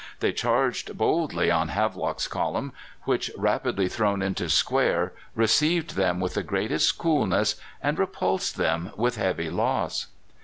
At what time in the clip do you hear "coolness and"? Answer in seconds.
6.97-7.99